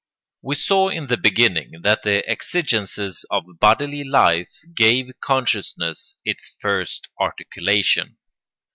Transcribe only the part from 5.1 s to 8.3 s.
consciousness its first articulation.